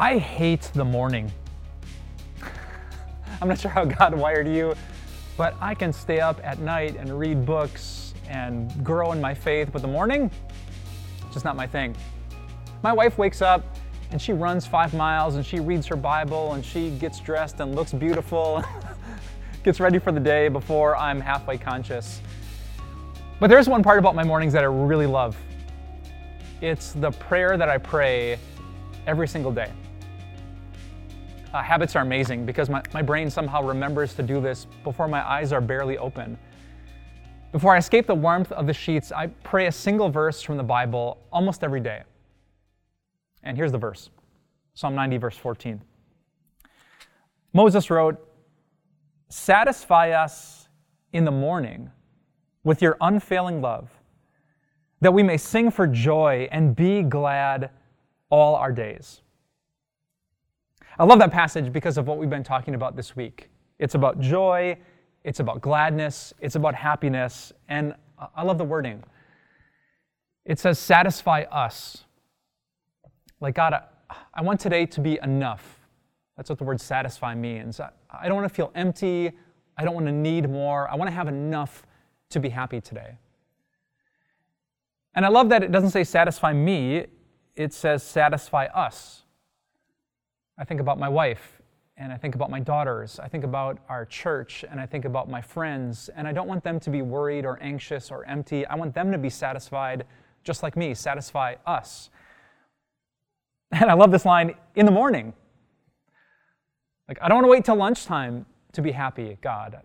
[0.00, 1.32] I hate the morning.
[3.42, 4.76] I'm not sure how God wired you,
[5.36, 9.70] but I can stay up at night and read books and grow in my faith,
[9.72, 10.30] but the morning,
[11.32, 11.96] just not my thing.
[12.84, 13.76] My wife wakes up
[14.12, 17.74] and she runs five miles and she reads her Bible and she gets dressed and
[17.74, 18.62] looks beautiful,
[19.64, 22.22] gets ready for the day before I'm halfway conscious.
[23.40, 25.36] But there's one part about my mornings that I really love.
[26.60, 28.38] It's the prayer that I pray
[29.08, 29.72] every single day.
[31.54, 35.26] Uh, habits are amazing because my, my brain somehow remembers to do this before my
[35.26, 36.38] eyes are barely open.
[37.52, 40.62] Before I escape the warmth of the sheets, I pray a single verse from the
[40.62, 42.02] Bible almost every day.
[43.42, 44.10] And here's the verse
[44.74, 45.80] Psalm 90, verse 14.
[47.54, 48.16] Moses wrote,
[49.30, 50.68] Satisfy us
[51.14, 51.90] in the morning
[52.62, 53.88] with your unfailing love,
[55.00, 57.70] that we may sing for joy and be glad
[58.28, 59.22] all our days.
[61.00, 63.50] I love that passage because of what we've been talking about this week.
[63.78, 64.76] It's about joy,
[65.22, 67.94] it's about gladness, it's about happiness, and
[68.34, 69.04] I love the wording.
[70.44, 72.04] It says, satisfy us.
[73.40, 73.80] Like, God,
[74.34, 75.78] I, want today to be enough.
[76.36, 77.78] That's what the word satisfy means.
[77.78, 79.30] I don't want to feel empty.
[79.76, 80.90] I don't want to need more.
[80.90, 81.84] I want to have enough
[82.30, 83.18] to be happy today.
[85.14, 87.06] And I love that it doesn't say satisfy me,
[87.54, 89.22] it says satisfy us.
[90.58, 91.62] I think about my wife,
[91.96, 95.28] and I think about my daughters, I think about our church, and I think about
[95.28, 98.66] my friends, and I don't want them to be worried or anxious or empty.
[98.66, 100.04] I want them to be satisfied
[100.42, 102.10] just like me, satisfy us.
[103.70, 105.34] And I love this line in the morning.
[107.06, 109.78] Like, I don't want to wait till lunchtime to be happy, God.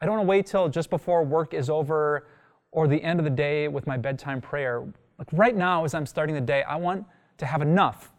[0.00, 2.28] I don't want to wait till just before work is over
[2.70, 4.86] or the end of the day with my bedtime prayer.
[5.18, 7.04] Like, right now, as I'm starting the day, I want
[7.36, 8.10] to have enough.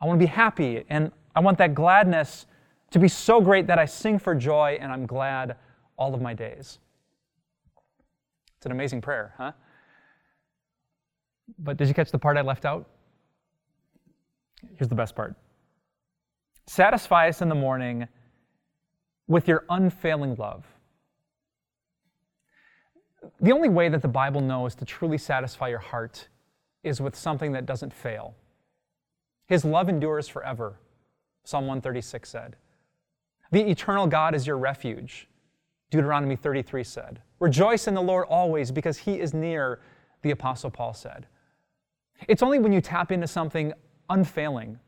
[0.00, 2.46] I want to be happy, and I want that gladness
[2.90, 5.56] to be so great that I sing for joy and I'm glad
[5.96, 6.78] all of my days.
[8.56, 9.52] It's an amazing prayer, huh?
[11.58, 12.88] But did you catch the part I left out?
[14.76, 15.34] Here's the best part
[16.66, 18.08] Satisfy us in the morning
[19.26, 20.64] with your unfailing love.
[23.40, 26.28] The only way that the Bible knows to truly satisfy your heart
[26.82, 28.34] is with something that doesn't fail.
[29.46, 30.78] His love endures forever,
[31.44, 32.56] Psalm 136 said.
[33.52, 35.28] The eternal God is your refuge,
[35.90, 37.22] Deuteronomy 33 said.
[37.38, 39.80] Rejoice in the Lord always because he is near,
[40.22, 41.26] the Apostle Paul said.
[42.26, 43.72] It's only when you tap into something
[44.08, 44.78] unfailing,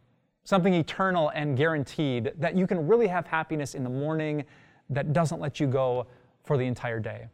[0.44, 4.44] something eternal and guaranteed, that you can really have happiness in the morning
[4.90, 6.06] that doesn't let you go
[6.44, 7.26] for the entire day.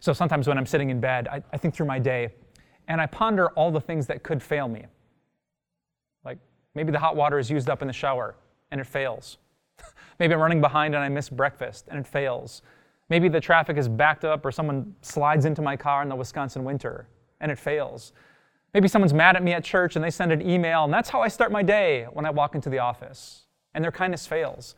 [0.00, 2.34] So sometimes when I'm sitting in bed, I, I think through my day
[2.88, 4.84] and I ponder all the things that could fail me.
[6.24, 6.38] Like
[6.74, 8.34] maybe the hot water is used up in the shower
[8.70, 9.38] and it fails.
[10.18, 12.62] maybe I'm running behind and I miss breakfast and it fails.
[13.08, 16.64] Maybe the traffic is backed up or someone slides into my car in the Wisconsin
[16.64, 17.06] winter
[17.40, 18.12] and it fails.
[18.72, 21.22] Maybe someone's mad at me at church and they send an email, and that's how
[21.22, 23.42] I start my day when I walk into the office,
[23.72, 24.74] and their kindness fails.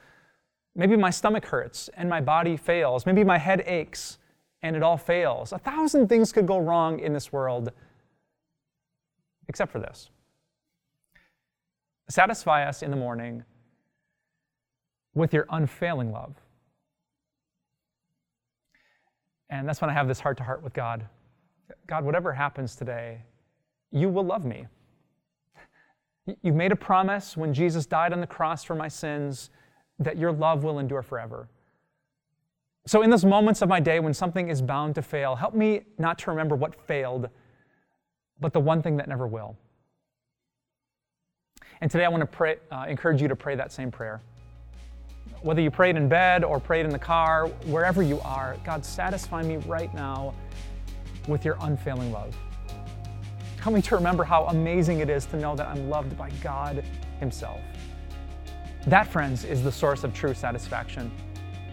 [0.75, 3.07] Maybe my stomach hurts and my body fails.
[3.07, 4.19] Maybe my head aches
[4.63, 5.53] and it all fails.
[5.53, 7.73] A thousand things could go wrong in this world,
[9.49, 10.11] except for this.
[12.09, 13.45] Satisfy us in the morning
[15.15, 16.35] with your unfailing love.
[19.51, 21.07] And that's when I have this heart to heart with God.
[21.87, 23.23] God, whatever happens today,
[23.91, 24.67] you will love me.
[26.43, 29.51] You made a promise when Jesus died on the cross for my sins
[29.99, 31.49] that your love will endure forever.
[32.87, 35.83] So, in those moments of my day when something is bound to fail, help me
[35.99, 37.29] not to remember what failed,
[38.41, 39.57] but the one thing that never will.
[41.81, 44.23] And today I want to pray, uh, encourage you to pray that same prayer.
[45.43, 49.43] Whether you prayed in bed or prayed in the car, wherever you are, God, satisfy
[49.43, 50.35] me right now
[51.29, 52.35] with your unfailing love.
[53.61, 56.83] Help me to remember how amazing it is to know that I'm loved by God
[57.21, 57.61] Himself.
[58.87, 61.11] That, friends, is the source of true satisfaction.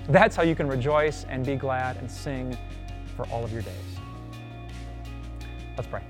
[0.10, 2.57] That's how you can rejoice and be glad and sing
[3.16, 3.75] for all of your days.
[5.78, 6.01] Let's pray.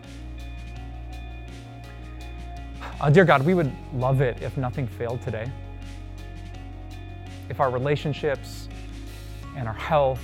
[3.01, 5.51] Uh, dear God, we would love it if nothing failed today.
[7.49, 8.69] If our relationships
[9.57, 10.21] and our health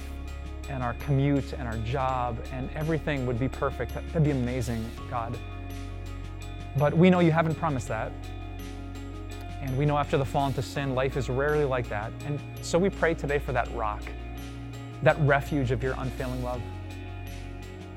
[0.69, 3.93] and our commute and our job and everything would be perfect.
[3.93, 5.37] That'd be amazing, God.
[6.77, 8.11] But we know you haven't promised that.
[9.61, 12.13] And we know after the fall into sin, life is rarely like that.
[12.25, 14.03] And so we pray today for that rock,
[15.03, 16.61] that refuge of your unfailing love.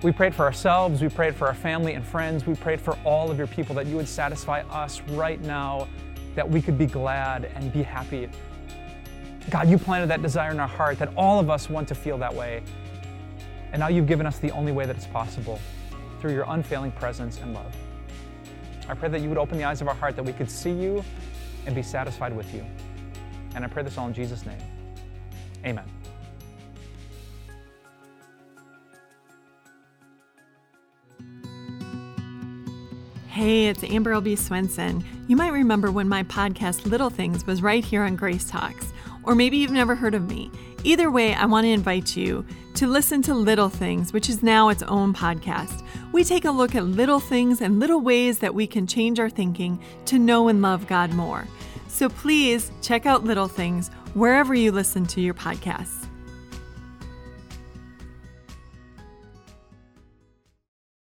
[0.03, 3.31] We prayed for ourselves, we prayed for our family and friends, we prayed for all
[3.31, 5.87] of your people that you would satisfy us right now
[6.35, 8.29] that we could be glad and be happy.
[9.51, 12.19] God, you planted that desire in our heart that all of us want to feel
[12.19, 12.63] that way.
[13.73, 15.61] And now you've given us the only way that it's possible
[16.21, 17.75] through your unfailing presence and love.
[18.89, 20.73] I pray that you would open the eyes of our heart that we could see
[20.73, 21.05] you
[21.67, 22.65] and be satisfied with you.
[23.55, 24.59] And I pray this all in Jesus' name.
[25.65, 25.92] Amen.
[33.33, 35.03] Hey, it's Amber Albee Swenson.
[35.27, 38.93] You might remember when my podcast Little Things was right here on Grace Talks,
[39.23, 40.51] or maybe you've never heard of me.
[40.85, 42.45] Either way, I want to invite you
[42.75, 45.83] to listen to Little Things, which is now its own podcast.
[46.13, 49.31] We take a look at little things and little ways that we can change our
[49.31, 51.49] thinking to know and love God more.
[51.89, 56.02] So please check out Little Things wherever you listen to your podcasts.